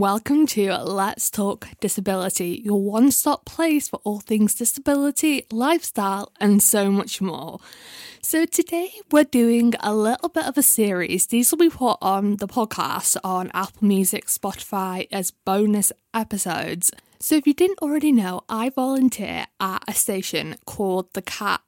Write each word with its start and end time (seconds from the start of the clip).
welcome 0.00 0.46
to 0.46 0.72
Let's 0.76 1.28
Talk 1.28 1.66
Disability, 1.80 2.62
your 2.64 2.80
one 2.80 3.10
stop 3.10 3.44
place 3.44 3.88
for 3.88 4.00
all 4.04 4.20
things 4.20 4.54
disability, 4.54 5.46
lifestyle, 5.50 6.32
and 6.38 6.62
so 6.62 6.90
much 6.90 7.20
more. 7.20 7.58
So, 8.22 8.44
today 8.44 8.92
we're 9.10 9.24
doing 9.24 9.74
a 9.80 9.94
little 9.94 10.28
bit 10.28 10.46
of 10.46 10.56
a 10.56 10.62
series. 10.62 11.26
These 11.26 11.50
will 11.50 11.58
be 11.58 11.70
put 11.70 11.98
on 12.00 12.36
the 12.36 12.46
podcast 12.46 13.16
on 13.24 13.50
Apple 13.54 13.88
Music, 13.88 14.26
Spotify 14.26 15.08
as 15.10 15.32
bonus 15.32 15.92
episodes. 16.14 16.92
So, 17.18 17.34
if 17.34 17.46
you 17.46 17.54
didn't 17.54 17.80
already 17.80 18.12
know, 18.12 18.42
I 18.48 18.70
volunteer 18.70 19.46
at 19.58 19.82
a 19.88 19.94
station 19.94 20.56
called 20.64 21.12
The 21.14 21.22
Cat 21.22 21.60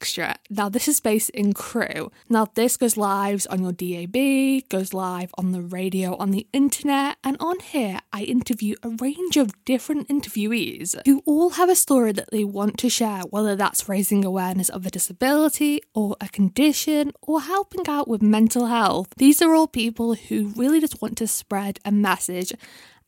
Extra. 0.00 0.36
Now, 0.48 0.68
this 0.68 0.86
is 0.86 1.00
based 1.00 1.30
in 1.30 1.54
Crewe. 1.54 2.12
Now, 2.28 2.46
this 2.54 2.76
goes 2.76 2.96
live 2.96 3.48
on 3.50 3.62
your 3.62 3.72
DAB, 3.72 4.68
goes 4.68 4.94
live 4.94 5.34
on 5.36 5.50
the 5.50 5.60
radio, 5.60 6.14
on 6.18 6.30
the 6.30 6.46
internet, 6.52 7.16
and 7.24 7.36
on 7.40 7.58
here, 7.58 7.98
I 8.12 8.22
interview 8.22 8.76
a 8.84 8.90
range 8.90 9.36
of 9.36 9.64
different 9.64 10.06
interviewees 10.06 10.94
who 11.04 11.20
all 11.26 11.50
have 11.50 11.68
a 11.68 11.74
story 11.74 12.12
that 12.12 12.30
they 12.30 12.44
want 12.44 12.78
to 12.78 12.88
share, 12.88 13.22
whether 13.22 13.56
that's 13.56 13.88
raising 13.88 14.24
awareness 14.24 14.68
of 14.68 14.86
a 14.86 14.90
disability 14.90 15.80
or 15.94 16.14
a 16.20 16.28
condition 16.28 17.10
or 17.20 17.40
helping 17.40 17.88
out 17.88 18.06
with 18.06 18.22
mental 18.22 18.66
health. 18.66 19.08
These 19.16 19.42
are 19.42 19.52
all 19.52 19.66
people 19.66 20.14
who 20.14 20.52
really 20.54 20.78
just 20.78 21.02
want 21.02 21.18
to 21.18 21.26
spread 21.26 21.80
a 21.84 21.90
message. 21.90 22.52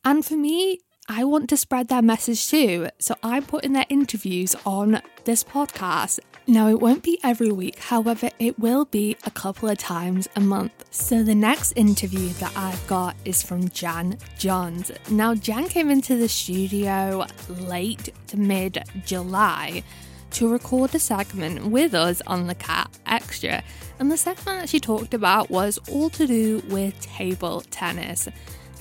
And 0.04 0.24
for 0.24 0.34
me, 0.34 0.80
I 1.12 1.24
want 1.24 1.48
to 1.48 1.56
spread 1.56 1.88
their 1.88 2.02
message 2.02 2.48
too, 2.48 2.88
so 3.00 3.16
I'm 3.24 3.42
putting 3.42 3.72
their 3.72 3.84
interviews 3.88 4.54
on 4.64 5.02
this 5.24 5.42
podcast. 5.42 6.20
Now, 6.46 6.68
it 6.68 6.78
won't 6.78 7.02
be 7.02 7.18
every 7.24 7.50
week, 7.50 7.80
however, 7.80 8.30
it 8.38 8.60
will 8.60 8.84
be 8.84 9.16
a 9.24 9.30
couple 9.32 9.68
of 9.68 9.76
times 9.76 10.28
a 10.36 10.40
month. 10.40 10.84
So, 10.92 11.24
the 11.24 11.34
next 11.34 11.72
interview 11.72 12.28
that 12.34 12.56
I've 12.56 12.86
got 12.86 13.16
is 13.24 13.42
from 13.42 13.70
Jan 13.70 14.18
Johns. 14.38 14.92
Now, 15.10 15.34
Jan 15.34 15.68
came 15.68 15.90
into 15.90 16.16
the 16.16 16.28
studio 16.28 17.26
late 17.48 18.14
to 18.28 18.36
mid 18.36 18.84
July 19.04 19.82
to 20.30 20.48
record 20.48 20.94
a 20.94 21.00
segment 21.00 21.66
with 21.66 21.92
us 21.92 22.22
on 22.28 22.46
the 22.46 22.54
Cat 22.54 22.88
Extra, 23.06 23.64
and 23.98 24.12
the 24.12 24.16
segment 24.16 24.60
that 24.60 24.68
she 24.68 24.78
talked 24.78 25.12
about 25.12 25.50
was 25.50 25.80
all 25.90 26.08
to 26.10 26.28
do 26.28 26.62
with 26.68 27.00
table 27.00 27.62
tennis. 27.62 28.28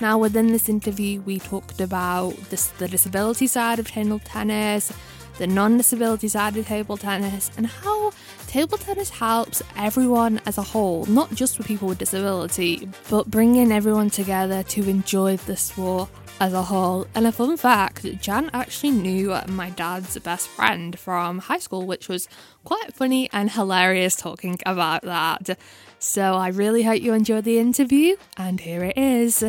Now, 0.00 0.16
within 0.16 0.46
this 0.46 0.70
interview, 0.70 1.20
we 1.20 1.38
talked 1.38 1.80
about 1.80 2.34
this, 2.48 2.68
the 2.78 2.88
disability 2.88 3.46
side 3.46 3.78
of 3.78 3.86
table 3.86 4.18
tennis, 4.18 4.92
the 5.36 5.46
non 5.46 5.76
disability 5.76 6.28
side 6.28 6.56
of 6.56 6.66
table 6.66 6.96
tennis, 6.96 7.50
and 7.58 7.66
how 7.66 8.12
table 8.46 8.78
tennis 8.78 9.10
helps 9.10 9.62
everyone 9.76 10.40
as 10.46 10.56
a 10.56 10.62
whole, 10.62 11.04
not 11.04 11.34
just 11.34 11.56
for 11.56 11.64
people 11.64 11.86
with 11.86 11.98
disability, 11.98 12.88
but 13.10 13.30
bringing 13.30 13.72
everyone 13.72 14.08
together 14.08 14.62
to 14.62 14.88
enjoy 14.88 15.36
the 15.36 15.56
sport 15.56 16.08
as 16.40 16.54
a 16.54 16.62
whole. 16.62 17.06
And 17.14 17.26
a 17.26 17.32
fun 17.32 17.58
fact 17.58 18.04
Jan 18.22 18.50
actually 18.54 18.92
knew 18.92 19.36
my 19.48 19.68
dad's 19.68 20.18
best 20.18 20.48
friend 20.48 20.98
from 20.98 21.40
high 21.40 21.58
school, 21.58 21.86
which 21.86 22.08
was 22.08 22.26
quite 22.64 22.94
funny 22.94 23.28
and 23.34 23.50
hilarious 23.50 24.16
talking 24.16 24.58
about 24.64 25.02
that. 25.02 25.58
So 25.98 26.36
I 26.36 26.48
really 26.48 26.84
hope 26.84 27.02
you 27.02 27.12
enjoyed 27.12 27.44
the 27.44 27.58
interview, 27.58 28.16
and 28.38 28.60
here 28.60 28.84
it 28.84 28.96
is. 28.96 29.44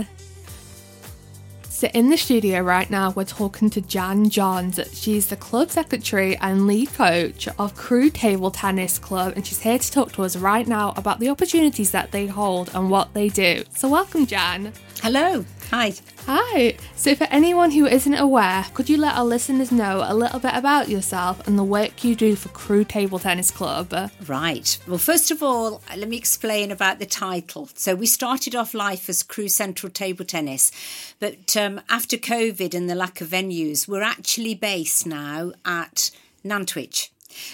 So, 1.82 1.88
in 1.96 2.12
the 2.12 2.18
studio 2.18 2.62
right 2.62 2.88
now, 2.92 3.10
we're 3.10 3.26
talking 3.26 3.72
to 3.72 3.82
Jan 3.82 4.30
Johns. 4.30 4.80
She's 4.94 5.26
the 5.26 5.36
club 5.36 5.72
secretary 5.72 6.38
and 6.38 6.68
lead 6.68 6.94
coach 6.94 7.48
of 7.58 7.74
Crewe 7.74 8.12
Table 8.12 8.52
Tennis 8.52 9.00
Club, 9.00 9.34
and 9.36 9.48
she's 9.48 9.62
here 9.62 9.80
to 9.80 9.92
talk 9.92 10.12
to 10.12 10.22
us 10.22 10.36
right 10.36 10.68
now 10.68 10.94
about 10.96 11.20
the 11.20 11.30
opportunities 11.30 11.90
that 11.90 12.12
they 12.12 12.28
hold 12.28 12.70
and 12.76 12.92
what 12.92 13.16
they 13.16 13.30
do. 13.30 13.64
So, 13.76 13.90
welcome, 13.90 14.28
Jan. 14.28 14.74
Hello. 15.02 15.44
Hi. 15.72 15.94
Hi. 16.28 16.76
So, 16.96 17.16
for 17.16 17.26
anyone 17.32 17.72
who 17.72 17.88
isn't 17.88 18.14
aware, 18.14 18.66
could 18.74 18.90
you 18.90 18.98
let 18.98 19.16
our 19.16 19.26
listeners 19.26 19.72
know 19.72 20.06
a 20.08 20.14
little 20.14 20.40
bit 20.40 20.54
about 20.54 20.88
yourself 20.88 21.46
and 21.48 21.58
the 21.58 21.64
work 21.64 22.04
you 22.04 22.16
do 22.16 22.36
for 22.36 22.50
Crewe 22.50 22.86
Table 22.86 23.18
Tennis 23.18 23.50
Club? 23.50 23.94
Right. 24.28 24.78
Well, 24.88 25.00
first 25.00 25.32
of 25.32 25.42
all, 25.42 25.82
let 25.98 26.08
me 26.08 26.18
explain 26.18 26.72
about 26.72 27.00
the 27.00 27.08
title. 27.08 27.70
So, 27.74 27.96
we 27.96 28.06
started 28.06 28.56
off 28.56 28.76
life 28.76 29.10
as 29.10 29.24
Crewe 29.24 29.50
Central 29.50 29.92
Table 29.92 30.24
Tennis, 30.24 30.72
but 31.20 31.58
um, 31.58 31.82
after 31.90 32.18
COVID 32.18 32.76
and 32.76 32.90
the 32.90 32.96
lack 32.96 33.20
of 33.20 33.30
venues, 33.30 33.88
we're 33.88 34.04
actually 34.04 34.54
based 34.54 35.08
now 35.08 35.54
at 35.66 36.12
Nantwich. 36.46 37.10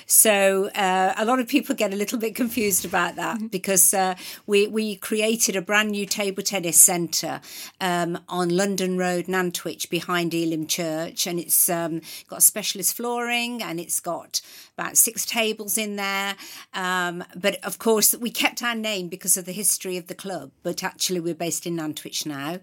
So 0.05 0.69
uh, 0.75 1.13
a 1.17 1.25
lot 1.25 1.39
of 1.39 1.47
people 1.47 1.75
get 1.75 1.93
a 1.93 1.95
little 1.95 2.19
bit 2.19 2.35
confused 2.35 2.85
about 2.85 3.15
that 3.15 3.37
mm-hmm. 3.37 3.47
because 3.47 3.93
uh, 3.93 4.15
we 4.45 4.67
we 4.67 4.95
created 4.95 5.55
a 5.55 5.61
brand 5.61 5.91
new 5.91 6.05
table 6.05 6.43
tennis 6.43 6.79
centre 6.79 7.41
um, 7.81 8.19
on 8.29 8.49
London 8.49 8.97
Road, 8.97 9.25
Nantwich, 9.27 9.89
behind 9.89 10.33
Elim 10.33 10.67
Church, 10.67 11.27
and 11.27 11.39
it's 11.39 11.69
um, 11.69 12.01
got 12.27 12.43
specialist 12.43 12.95
flooring 12.95 13.61
and 13.61 13.79
it's 13.79 13.99
got 13.99 14.41
about 14.77 14.97
six 14.97 15.25
tables 15.25 15.77
in 15.77 15.95
there. 15.95 16.35
Um, 16.73 17.23
but 17.35 17.63
of 17.63 17.79
course, 17.79 18.15
we 18.15 18.29
kept 18.29 18.61
our 18.61 18.75
name 18.75 19.07
because 19.07 19.37
of 19.37 19.45
the 19.45 19.51
history 19.51 19.97
of 19.97 20.07
the 20.07 20.15
club. 20.15 20.51
But 20.63 20.83
actually, 20.83 21.19
we're 21.19 21.35
based 21.35 21.65
in 21.65 21.75
Nantwich 21.75 22.25
now. 22.25 22.59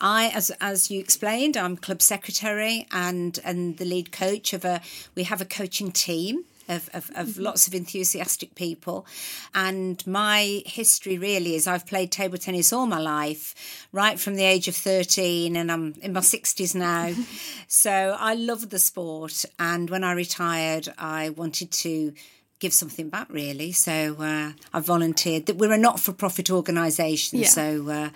I, 0.00 0.28
as 0.28 0.50
as 0.60 0.90
you 0.90 1.00
explained, 1.00 1.56
I'm 1.56 1.76
club 1.76 2.02
secretary 2.02 2.86
and 2.92 3.38
and 3.44 3.76
the 3.78 3.84
lead 3.84 4.12
coach 4.12 4.52
of 4.52 4.64
a. 4.64 4.80
We 5.14 5.24
have 5.24 5.40
a 5.40 5.44
coaching 5.44 5.92
team 5.92 6.44
of, 6.68 6.88
of, 6.92 7.10
of 7.14 7.28
mm-hmm. 7.28 7.42
lots 7.42 7.66
of 7.66 7.74
enthusiastic 7.74 8.54
people. 8.54 9.06
And 9.54 10.06
my 10.06 10.62
history 10.66 11.18
really 11.18 11.54
is 11.54 11.66
I've 11.66 11.86
played 11.86 12.12
table 12.12 12.38
tennis 12.38 12.72
all 12.72 12.86
my 12.86 12.98
life, 12.98 13.88
right 13.92 14.20
from 14.20 14.36
the 14.36 14.44
age 14.44 14.68
of 14.68 14.76
13, 14.76 15.56
and 15.56 15.72
I'm 15.72 15.94
in 16.02 16.12
my 16.12 16.20
60s 16.20 16.74
now. 16.74 17.14
so 17.68 18.16
I 18.18 18.34
love 18.34 18.70
the 18.70 18.78
sport. 18.78 19.44
And 19.58 19.90
when 19.90 20.04
I 20.04 20.12
retired, 20.12 20.88
I 20.98 21.30
wanted 21.30 21.72
to 21.72 22.12
give 22.58 22.72
something 22.72 23.08
back 23.08 23.28
really 23.30 23.72
so 23.72 24.16
uh, 24.20 24.52
i 24.72 24.80
volunteered 24.80 25.46
that 25.46 25.56
we're 25.56 25.72
a 25.72 25.78
not-for-profit 25.78 26.50
organisation 26.50 27.38
yeah. 27.38 27.48
so 27.48 27.88
uh, 27.88 28.08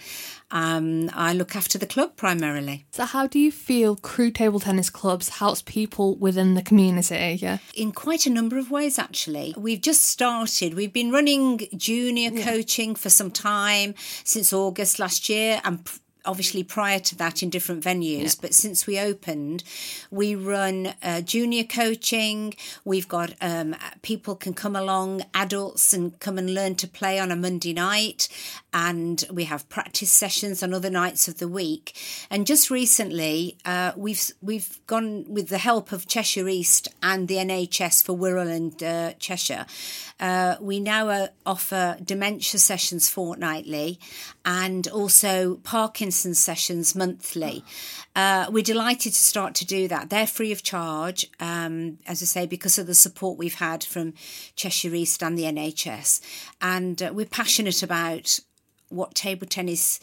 um, 0.53 1.11
I 1.15 1.33
look 1.33 1.57
after 1.57 1.79
the 1.79 1.87
club 1.87 2.17
primarily. 2.17 2.85
So, 2.91 3.07
how 3.07 3.27
do 3.27 3.39
you 3.39 3.51
feel 3.51 3.97
Crewe 3.97 4.31
Table 4.31 4.61
Tennis 4.61 4.91
Clubs 4.91 5.31
helps 5.31 5.63
people 5.63 6.15
within 6.17 6.55
the 6.55 6.63
community? 6.63 7.39
Yeah, 7.41 7.59
in 7.75 7.91
quite 7.91 8.27
a 8.27 8.31
number 8.31 8.59
of 8.59 8.71
ways 8.71 8.99
actually. 8.99 9.55
We've 9.57 9.81
just 9.81 10.03
started. 10.03 10.75
We've 10.75 10.93
been 10.93 11.11
running 11.11 11.67
junior 11.75 12.31
yeah. 12.31 12.45
coaching 12.45 12.95
for 12.95 13.09
some 13.09 13.31
time 13.31 13.95
since 14.25 14.53
August 14.53 14.99
last 14.99 15.31
year, 15.31 15.61
and 15.65 15.89
obviously 16.25 16.63
prior 16.63 16.99
to 16.99 17.17
that 17.17 17.43
in 17.43 17.51
different 17.51 17.83
venues 17.83 18.23
yeah. 18.23 18.41
but 18.41 18.55
since 18.55 18.87
we 18.87 18.99
opened 18.99 19.65
we 20.11 20.35
run 20.35 20.95
uh, 21.03 21.21
junior 21.21 21.65
coaching. 21.65 22.55
We've 22.85 23.09
got 23.09 23.33
um, 23.41 23.75
people 24.03 24.37
can 24.37 24.55
come 24.55 24.77
along 24.77 25.23
adults 25.35 25.93
and 25.93 26.19
come 26.21 26.39
and 26.39 26.53
learn 26.53 26.75
to 26.77 26.89
play 26.89 27.19
on 27.19 27.31
a 27.31 27.37
monday 27.37 27.73
night. 27.73 28.29
And 28.75 29.25
we 29.31 29.45
have 29.45 29.69
practice 29.69 30.11
sessions 30.11 30.63
on 30.63 30.73
other 30.73 30.91
nights 30.91 31.29
of 31.29 31.39
the 31.39 31.49
week. 31.49 31.97
And 32.31 32.47
just 32.47 32.71
recently 32.71 33.57
uh, 33.65 33.93
we've 33.97 34.31
we've 34.41 34.79
gone 34.87 35.25
with 35.29 35.49
the 35.49 35.59
help 35.59 35.93
of 35.93 36.07
cheshire 36.07 36.49
east 36.49 36.89
and 37.03 37.29
the 37.29 37.37
nhs 37.37 38.03
for 38.03 38.17
wirral 38.17 38.51
and 38.51 38.83
uh, 38.83 39.13
cheshire. 39.19 39.67
Uh, 40.21 40.57
we 40.61 40.81
now 40.81 41.09
uh, 41.09 41.27
offer 41.45 41.97
dementia 42.05 42.61
sessions 42.61 43.09
fortnightly 43.09 43.99
and 44.45 44.89
also 44.89 45.57
parkinson 45.57 46.12
Parkinson's 46.13 46.39
sessions 46.39 46.95
monthly. 46.95 47.65
Uh, 48.15 48.45
we're 48.51 48.63
delighted 48.63 49.15
to 49.15 49.19
start 49.19 49.55
to 49.55 49.65
do 49.65 49.89
that. 49.89 50.11
They're 50.11 50.27
free 50.27 50.53
of 50.53 50.63
charge, 50.63 51.27
um, 51.41 52.01
as 52.07 52.21
I 52.21 52.27
say, 52.27 52.45
because 52.45 52.79
of 52.79 52.87
the 52.87 52.95
support 52.95 53.39
we've 53.39 53.55
had 53.55 53.83
from 53.83 54.13
Cheshire 54.55 54.95
East 54.95 55.23
and 55.23 55.39
the 55.39 55.45
NHS. 55.45 56.21
And 56.61 57.03
uh, 57.03 57.13
we're 57.15 57.25
passionate 57.25 57.83
about 57.83 58.41
what 58.91 59.15
table 59.15 59.47
tennis 59.47 60.01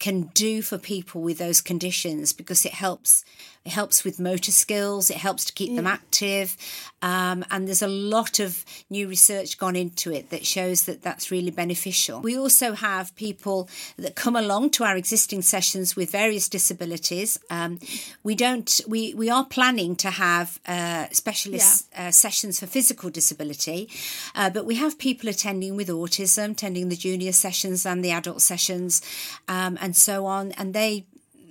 can 0.00 0.22
do 0.34 0.62
for 0.62 0.78
people 0.78 1.22
with 1.22 1.38
those 1.38 1.60
conditions 1.60 2.32
because 2.32 2.66
it 2.66 2.72
helps 2.72 3.24
it 3.66 3.72
helps 3.72 4.04
with 4.04 4.20
motor 4.20 4.52
skills. 4.52 5.10
It 5.10 5.16
helps 5.16 5.44
to 5.46 5.52
keep 5.52 5.70
yeah. 5.70 5.76
them 5.76 5.86
active. 5.86 6.56
Um, 7.02 7.44
and 7.50 7.66
there's 7.66 7.82
a 7.82 7.88
lot 7.88 8.38
of 8.38 8.64
new 8.90 9.08
research 9.08 9.58
gone 9.58 9.76
into 9.76 10.12
it 10.12 10.30
that 10.30 10.46
shows 10.46 10.84
that 10.84 11.02
that's 11.02 11.30
really 11.30 11.50
beneficial. 11.50 12.20
We 12.20 12.38
also 12.38 12.72
have 12.72 13.14
people 13.16 13.68
that 13.96 14.14
come 14.14 14.36
along 14.36 14.70
to 14.70 14.84
our 14.84 14.96
existing 14.96 15.42
sessions 15.42 15.96
with 15.96 16.10
various 16.10 16.48
disabilities. 16.48 17.38
Um, 17.50 17.78
we 18.22 18.34
don't 18.34 18.80
we 18.86 19.14
we 19.14 19.30
are 19.30 19.44
planning 19.44 19.96
to 19.96 20.10
have 20.10 20.58
uh, 20.66 21.06
specialist 21.12 21.88
yeah. 21.92 22.08
uh, 22.08 22.10
sessions 22.10 22.60
for 22.60 22.66
physical 22.66 23.10
disability. 23.10 23.90
Uh, 24.34 24.50
but 24.50 24.64
we 24.64 24.76
have 24.76 24.98
people 24.98 25.28
attending 25.28 25.76
with 25.76 25.88
autism 25.88 26.52
attending 26.52 26.88
the 26.88 26.96
junior 26.96 27.32
sessions 27.32 27.84
and 27.84 28.04
the 28.04 28.10
adult 28.10 28.40
sessions 28.40 29.02
um, 29.48 29.76
and 29.80 29.94
so 29.94 30.26
on, 30.26 30.52
and 30.52 30.72
they 30.72 31.04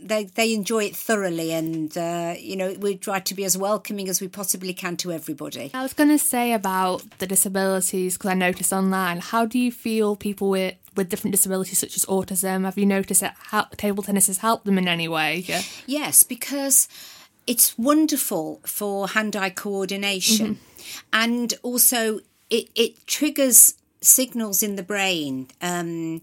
they 0.06 0.25
they 0.25 0.54
enjoy 0.54 0.86
it 0.86 0.96
thoroughly, 0.96 1.52
and 1.52 1.98
uh, 1.98 2.36
you 2.40 2.56
know 2.56 2.74
we 2.80 2.96
try 2.96 3.19
to 3.19 3.34
be 3.34 3.44
as 3.44 3.57
welcoming 3.57 4.07
as 4.07 4.22
we 4.22 4.28
possibly 4.28 4.74
can 4.74 4.96
to 4.98 5.12
everybody. 5.12 5.72
I 5.74 5.81
was 5.81 5.94
going 5.94 6.10
to 6.10 6.19
say 6.19 6.54
about 6.54 7.04
the 7.18 7.28
disabilities 7.28 8.18
because 8.18 8.31
I 8.31 8.36
noticed 8.36 8.72
online. 8.72 9.19
How 9.19 9.46
do 9.46 9.57
you 9.60 9.72
feel 9.72 10.16
people 10.16 10.50
with 10.50 10.75
with 10.96 11.10
different 11.10 11.34
disabilities 11.34 11.78
such 11.78 11.98
as 11.98 12.06
autism. 12.06 12.63
Have 12.63 12.78
you 12.78 12.86
noticed 12.86 13.22
that 13.22 13.36
how, 13.38 13.63
table 13.75 14.02
tennis 14.02 14.28
has 14.28 14.38
helped 14.38 14.66
them 14.66 14.78
in 14.78 14.88
any 14.88 15.10
way? 15.10 15.44
Yeah. 15.46 15.62
Yes, 15.86 16.24
because 16.24 16.88
it's 17.46 17.78
wonderful 17.78 18.62
for 18.66 19.10
hand-eye 19.10 19.50
coordination, 19.51 20.56
mm-hmm. 20.56 21.00
and 21.12 21.54
also 21.63 22.19
it 22.50 22.69
it 22.75 23.06
triggers 23.08 23.75
signals 24.01 24.63
in 24.63 24.75
the 24.75 24.84
brain. 24.84 25.48
Um, 25.62 26.22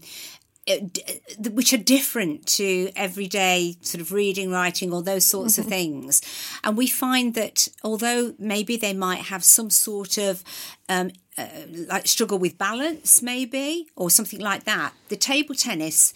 which 1.51 1.73
are 1.73 1.77
different 1.77 2.45
to 2.47 2.89
everyday 2.95 3.75
sort 3.81 4.01
of 4.01 4.11
reading, 4.11 4.51
writing, 4.51 4.93
or 4.93 5.01
those 5.01 5.25
sorts 5.25 5.53
mm-hmm. 5.53 5.61
of 5.61 5.67
things. 5.67 6.21
And 6.63 6.77
we 6.77 6.87
find 6.87 7.33
that 7.33 7.67
although 7.83 8.33
maybe 8.39 8.77
they 8.77 8.93
might 8.93 9.23
have 9.25 9.43
some 9.43 9.69
sort 9.69 10.17
of 10.17 10.43
um, 10.87 11.11
uh, 11.37 11.47
like 11.87 12.07
struggle 12.07 12.37
with 12.37 12.57
balance, 12.57 13.21
maybe, 13.21 13.87
or 13.95 14.09
something 14.09 14.39
like 14.39 14.63
that, 14.63 14.93
the 15.09 15.17
table 15.17 15.55
tennis 15.55 16.13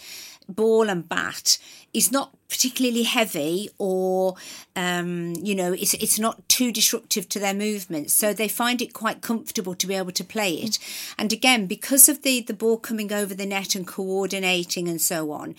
ball 0.50 0.90
and 0.90 1.08
bat 1.08 1.58
is 1.94 2.12
not 2.12 2.34
particularly 2.50 3.04
heavy 3.04 3.70
or 3.78 4.36
um, 4.76 5.34
you 5.42 5.54
know 5.54 5.74
it's 5.74 5.94
it's 5.96 6.18
not 6.20 6.48
too 6.48 6.72
disruptive 6.72 7.28
to 7.30 7.40
their 7.40 7.54
movements. 7.54 8.14
So 8.14 8.34
they 8.34 8.48
find 8.48 8.82
it 8.82 8.94
quite 8.94 9.22
comfortable 9.22 9.76
to 9.76 9.88
be 9.88 9.96
able 9.96 10.14
to 10.14 10.24
play 10.24 10.54
it. 10.56 10.80
And 11.18 11.34
again 11.34 11.66
because 11.66 12.08
of 12.08 12.22
the 12.22 12.42
the 12.42 12.54
ball 12.54 12.78
coming 12.78 13.12
over 13.12 13.34
the 13.34 13.46
net 13.46 13.76
and 13.76 13.86
coordinating 13.86 14.88
and 14.88 15.02
so 15.02 15.32
on 15.32 15.56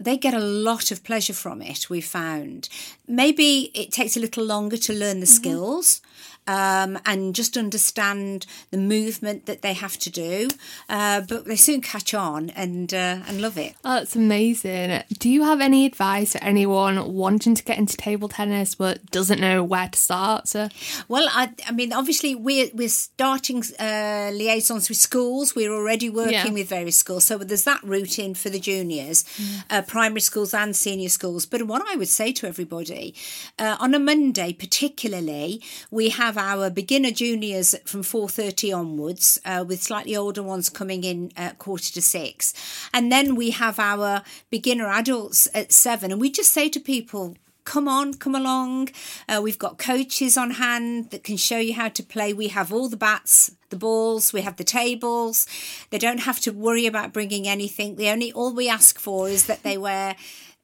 they 0.00 0.16
get 0.16 0.32
a 0.32 0.40
lot 0.40 0.90
of 0.90 1.04
pleasure 1.04 1.34
from 1.34 1.60
it 1.60 1.90
we 1.90 2.00
found. 2.00 2.68
Maybe 3.06 3.70
it 3.74 3.92
takes 3.92 4.16
a 4.16 4.20
little 4.20 4.44
longer 4.44 4.78
to 4.78 4.92
learn 4.92 5.20
the 5.20 5.26
mm-hmm. 5.26 5.34
skills 5.34 6.00
um, 6.46 6.98
and 7.06 7.34
just 7.34 7.56
understand 7.56 8.46
the 8.70 8.78
movement 8.78 9.46
that 9.46 9.62
they 9.62 9.72
have 9.72 9.98
to 9.98 10.10
do. 10.10 10.48
Uh, 10.88 11.22
but 11.28 11.44
they 11.44 11.56
soon 11.56 11.80
catch 11.80 12.14
on 12.14 12.50
and 12.50 12.92
uh, 12.92 13.20
and 13.26 13.40
love 13.40 13.58
it. 13.58 13.74
Oh, 13.84 13.94
that's 13.94 14.16
amazing. 14.16 15.02
Do 15.18 15.28
you 15.28 15.44
have 15.44 15.60
any 15.60 15.86
advice 15.86 16.32
for 16.32 16.42
anyone 16.42 17.12
wanting 17.12 17.54
to 17.54 17.62
get 17.62 17.78
into 17.78 17.96
table 17.96 18.28
tennis 18.28 18.74
but 18.74 19.04
doesn't 19.10 19.40
know 19.40 19.62
where 19.62 19.88
to 19.88 19.98
start? 19.98 20.48
So? 20.48 20.68
Well, 21.08 21.28
I, 21.30 21.52
I 21.66 21.72
mean, 21.72 21.92
obviously 21.92 22.34
we're 22.34 22.70
we're 22.74 22.88
starting 22.88 23.62
uh, 23.78 24.30
liaisons 24.32 24.88
with 24.88 24.98
schools. 24.98 25.54
We're 25.54 25.72
already 25.72 26.10
working 26.10 26.32
yeah. 26.32 26.50
with 26.50 26.68
various 26.68 26.96
schools, 26.96 27.24
so 27.24 27.38
there's 27.38 27.64
that 27.64 27.82
route 27.82 28.18
in 28.18 28.34
for 28.34 28.50
the 28.50 28.60
juniors, 28.60 29.24
mm. 29.24 29.86
primary 29.86 30.20
schools 30.20 30.54
and 30.54 30.74
senior 30.74 31.08
schools. 31.08 31.46
But 31.46 31.62
what 31.64 31.82
I 31.86 31.96
would 31.96 32.08
say 32.08 32.32
to 32.32 32.46
everybody 32.46 33.14
uh, 33.58 33.76
on 33.78 33.94
a 33.94 33.98
Monday, 33.98 34.52
particularly, 34.52 35.62
we 35.90 36.10
have 36.10 36.31
have 36.32 36.58
our 36.58 36.70
beginner 36.70 37.10
juniors 37.10 37.74
from 37.84 38.02
4.30 38.02 38.74
onwards 38.74 39.38
uh, 39.44 39.64
with 39.66 39.82
slightly 39.82 40.16
older 40.16 40.42
ones 40.42 40.70
coming 40.70 41.04
in 41.04 41.30
at 41.36 41.58
quarter 41.58 41.92
to 41.92 42.00
six 42.00 42.54
and 42.94 43.12
then 43.12 43.34
we 43.34 43.50
have 43.50 43.78
our 43.78 44.22
beginner 44.48 44.86
adults 44.86 45.46
at 45.54 45.72
seven 45.72 46.10
and 46.10 46.20
we 46.20 46.30
just 46.30 46.50
say 46.50 46.70
to 46.70 46.80
people 46.80 47.36
come 47.64 47.86
on, 47.86 48.12
come 48.14 48.34
along. 48.34 48.88
Uh, 49.28 49.40
we've 49.40 49.58
got 49.58 49.78
coaches 49.78 50.36
on 50.36 50.50
hand 50.50 51.10
that 51.10 51.22
can 51.22 51.36
show 51.36 51.58
you 51.58 51.74
how 51.74 51.88
to 51.88 52.02
play. 52.02 52.32
We 52.32 52.48
have 52.48 52.72
all 52.72 52.88
the 52.88 52.96
bats, 52.96 53.54
the 53.70 53.76
balls, 53.76 54.32
we 54.32 54.40
have 54.40 54.56
the 54.56 54.64
tables. 54.64 55.46
They 55.90 55.98
don't 55.98 56.22
have 56.22 56.40
to 56.40 56.50
worry 56.50 56.86
about 56.86 57.12
bringing 57.12 57.46
anything. 57.46 57.94
The 57.94 58.08
only 58.08 58.32
all 58.32 58.52
we 58.52 58.68
ask 58.68 58.98
for 58.98 59.28
is 59.28 59.46
that 59.46 59.62
they 59.62 59.78
wear 59.78 60.16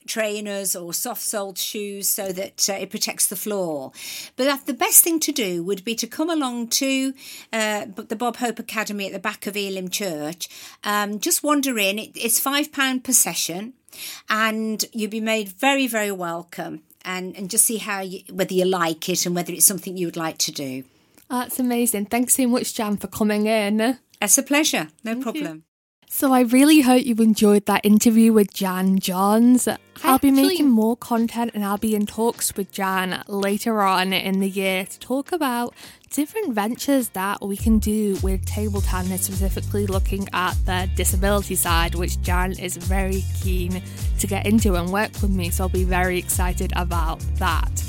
trainers 0.08 0.74
or 0.74 0.92
soft 0.92 1.22
soled 1.22 1.58
shoes 1.58 2.08
so 2.08 2.32
that 2.32 2.68
uh, 2.68 2.74
it 2.74 2.90
protects 2.90 3.26
the 3.26 3.36
floor. 3.36 3.92
But 4.36 4.66
the 4.66 4.74
best 4.74 5.04
thing 5.04 5.20
to 5.20 5.32
do 5.32 5.62
would 5.62 5.84
be 5.84 5.94
to 5.96 6.06
come 6.06 6.30
along 6.30 6.68
to 6.68 7.14
uh, 7.52 7.86
the 7.94 8.16
Bob 8.16 8.36
Hope 8.36 8.58
Academy 8.58 9.06
at 9.06 9.12
the 9.12 9.18
back 9.18 9.46
of 9.46 9.56
Elim 9.56 9.88
Church. 9.90 10.48
Um, 10.84 11.20
just 11.20 11.44
wander 11.44 11.78
in. 11.78 11.98
It, 11.98 12.10
it's 12.14 12.40
£5 12.40 13.04
per 13.04 13.12
session 13.12 13.74
and 14.28 14.84
you'll 14.92 15.10
be 15.10 15.20
made 15.20 15.48
very, 15.48 15.86
very 15.86 16.12
welcome. 16.12 16.82
And, 17.04 17.36
and 17.36 17.48
just 17.48 17.64
see 17.64 17.78
how 17.78 18.00
you, 18.00 18.20
whether 18.30 18.52
you 18.52 18.66
like 18.66 19.08
it 19.08 19.24
and 19.24 19.34
whether 19.34 19.52
it's 19.52 19.64
something 19.64 19.96
you 19.96 20.06
would 20.06 20.16
like 20.16 20.36
to 20.38 20.52
do. 20.52 20.84
that's 21.30 21.58
amazing. 21.58 22.06
Thanks 22.06 22.34
so 22.34 22.46
much, 22.46 22.74
Jan, 22.74 22.98
for 22.98 23.06
coming 23.06 23.46
in. 23.46 23.98
It's 24.20 24.36
a 24.36 24.42
pleasure. 24.42 24.88
No 25.04 25.12
Thank 25.12 25.22
problem. 25.22 25.56
You. 25.56 25.67
So 26.10 26.32
I 26.32 26.40
really 26.40 26.80
hope 26.80 27.04
you 27.04 27.14
enjoyed 27.16 27.66
that 27.66 27.84
interview 27.84 28.32
with 28.32 28.52
Jan 28.52 28.98
Johns. 28.98 29.68
I'll 30.02 30.18
be 30.18 30.30
making 30.30 30.68
more 30.70 30.96
content 30.96 31.52
and 31.54 31.64
I'll 31.64 31.76
be 31.76 31.94
in 31.94 32.06
talks 32.06 32.56
with 32.56 32.72
Jan 32.72 33.22
later 33.28 33.82
on 33.82 34.12
in 34.12 34.40
the 34.40 34.48
year 34.48 34.86
to 34.86 34.98
talk 34.98 35.32
about 35.32 35.74
different 36.10 36.54
ventures 36.54 37.10
that 37.10 37.42
we 37.42 37.56
can 37.56 37.78
do 37.78 38.16
with 38.22 38.44
table 38.46 38.80
tennis, 38.80 39.26
specifically 39.26 39.86
looking 39.86 40.26
at 40.32 40.54
the 40.64 40.88
disability 40.96 41.54
side, 41.54 41.94
which 41.94 42.20
Jan 42.22 42.52
is 42.58 42.76
very 42.76 43.22
keen 43.40 43.82
to 44.18 44.26
get 44.26 44.46
into 44.46 44.74
and 44.74 44.90
work 44.90 45.12
with 45.20 45.30
me. 45.30 45.50
So 45.50 45.64
I'll 45.64 45.68
be 45.68 45.84
very 45.84 46.18
excited 46.18 46.72
about 46.74 47.20
that. 47.34 47.84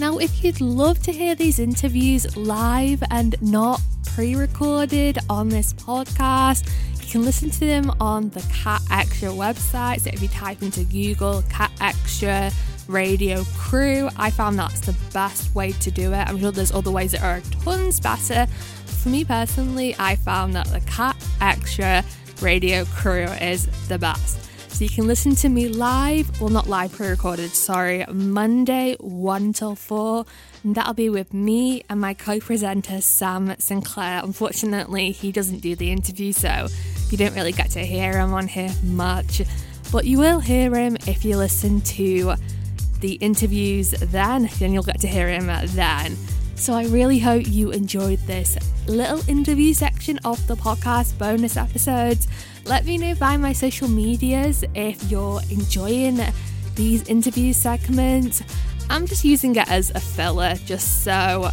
Now, 0.00 0.18
if 0.18 0.42
you'd 0.42 0.60
love 0.60 1.00
to 1.02 1.12
hear 1.12 1.34
these 1.34 1.58
interviews 1.58 2.36
live 2.36 3.02
and 3.10 3.40
not 3.42 3.80
pre 4.06 4.34
recorded 4.34 5.18
on 5.28 5.48
this 5.48 5.74
podcast, 5.74 6.68
you 7.08 7.12
can 7.12 7.24
listen 7.24 7.48
to 7.48 7.60
them 7.60 7.90
on 8.02 8.28
the 8.30 8.42
Cat 8.52 8.82
Extra 8.90 9.30
website. 9.30 10.02
So 10.02 10.10
if 10.12 10.20
you 10.20 10.28
type 10.28 10.60
into 10.60 10.84
Google 10.84 11.40
Cat 11.48 11.70
Extra 11.80 12.50
Radio 12.86 13.44
Crewe, 13.56 14.10
I 14.18 14.28
found 14.30 14.58
that's 14.58 14.80
the 14.80 14.94
best 15.14 15.54
way 15.54 15.72
to 15.72 15.90
do 15.90 16.12
it. 16.12 16.28
I'm 16.28 16.38
sure 16.38 16.52
there's 16.52 16.70
other 16.70 16.90
ways 16.90 17.12
that 17.12 17.22
are 17.22 17.40
tons 17.64 17.98
better. 17.98 18.44
For 18.84 19.08
me 19.08 19.24
personally, 19.24 19.96
I 19.98 20.16
found 20.16 20.54
that 20.54 20.66
the 20.66 20.80
Cat 20.80 21.16
Extra 21.40 22.04
Radio 22.42 22.84
Crewe 22.84 23.32
is 23.40 23.68
the 23.88 23.98
best. 23.98 24.44
So 24.70 24.84
you 24.84 24.90
can 24.90 25.06
listen 25.06 25.34
to 25.36 25.48
me 25.48 25.68
live, 25.68 26.38
well, 26.42 26.50
not 26.50 26.68
live 26.68 26.92
pre 26.92 27.08
recorded, 27.08 27.52
sorry, 27.52 28.04
Monday 28.12 28.96
1 29.00 29.54
till 29.54 29.74
4. 29.74 30.26
And 30.62 30.74
that'll 30.74 30.92
be 30.92 31.08
with 31.08 31.32
me 31.32 31.84
and 31.88 32.02
my 32.02 32.12
co 32.12 32.38
presenter, 32.38 33.00
Sam 33.00 33.54
Sinclair. 33.58 34.20
Unfortunately, 34.22 35.10
he 35.10 35.32
doesn't 35.32 35.60
do 35.60 35.74
the 35.74 35.90
interview, 35.90 36.32
so 36.32 36.68
you 37.12 37.18
don't 37.18 37.34
really 37.34 37.52
get 37.52 37.70
to 37.70 37.80
hear 37.80 38.18
him 38.18 38.32
on 38.34 38.48
here 38.48 38.72
much, 38.84 39.42
but 39.92 40.04
you 40.04 40.18
will 40.18 40.40
hear 40.40 40.74
him 40.74 40.96
if 41.06 41.24
you 41.24 41.36
listen 41.36 41.80
to 41.82 42.34
the 43.00 43.14
interviews 43.14 43.90
then, 43.90 44.48
then 44.58 44.72
you'll 44.72 44.82
get 44.82 45.00
to 45.00 45.08
hear 45.08 45.28
him 45.28 45.46
then. 45.74 46.16
So 46.56 46.74
I 46.74 46.86
really 46.86 47.20
hope 47.20 47.46
you 47.46 47.70
enjoyed 47.70 48.18
this 48.20 48.58
little 48.88 49.22
interview 49.28 49.72
section 49.72 50.18
of 50.24 50.44
the 50.48 50.56
podcast 50.56 51.16
bonus 51.16 51.56
episodes. 51.56 52.26
Let 52.64 52.84
me 52.84 52.98
know 52.98 53.14
by 53.14 53.36
my 53.36 53.52
social 53.52 53.88
medias 53.88 54.64
if 54.74 55.10
you're 55.10 55.40
enjoying 55.50 56.18
these 56.74 57.06
interview 57.08 57.52
segments. 57.52 58.42
I'm 58.90 59.06
just 59.06 59.24
using 59.24 59.54
it 59.54 59.70
as 59.70 59.90
a 59.90 60.00
filler 60.00 60.54
just 60.66 61.04
so 61.04 61.50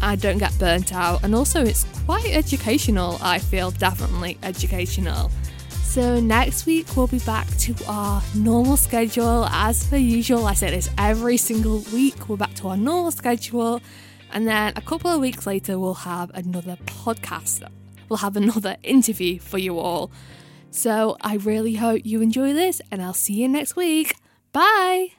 I 0.00 0.16
don't 0.16 0.38
get 0.38 0.56
burnt 0.58 0.92
out. 0.92 1.24
And 1.24 1.34
also, 1.34 1.64
it's 1.64 1.84
quite 2.04 2.26
educational, 2.26 3.18
I 3.20 3.38
feel 3.38 3.70
definitely 3.70 4.38
educational. 4.42 5.30
So, 5.82 6.20
next 6.20 6.66
week 6.66 6.86
we'll 6.96 7.06
be 7.06 7.18
back 7.20 7.48
to 7.58 7.74
our 7.86 8.22
normal 8.34 8.76
schedule 8.76 9.46
as 9.46 9.86
per 9.86 9.96
usual. 9.96 10.46
I 10.46 10.54
say 10.54 10.70
this 10.70 10.90
every 10.98 11.36
single 11.36 11.80
week, 11.92 12.28
we're 12.28 12.36
back 12.36 12.54
to 12.56 12.68
our 12.68 12.76
normal 12.76 13.10
schedule. 13.10 13.80
And 14.30 14.46
then 14.46 14.74
a 14.76 14.82
couple 14.82 15.10
of 15.10 15.20
weeks 15.20 15.46
later, 15.46 15.78
we'll 15.78 15.94
have 15.94 16.30
another 16.34 16.76
podcast. 16.84 17.66
We'll 18.08 18.18
have 18.18 18.36
another 18.36 18.76
interview 18.82 19.38
for 19.38 19.58
you 19.58 19.78
all. 19.78 20.10
So, 20.70 21.16
I 21.22 21.36
really 21.36 21.76
hope 21.76 22.02
you 22.04 22.20
enjoy 22.20 22.52
this, 22.52 22.82
and 22.92 23.00
I'll 23.02 23.14
see 23.14 23.34
you 23.34 23.48
next 23.48 23.74
week. 23.74 24.14
Bye! 24.52 25.17